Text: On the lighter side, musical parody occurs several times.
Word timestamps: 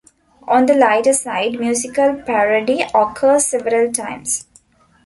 On 0.47 0.65
the 0.65 0.73
lighter 0.73 1.13
side, 1.13 1.59
musical 1.59 2.15
parody 2.25 2.81
occurs 2.95 3.45
several 3.45 3.91
times. 3.93 4.47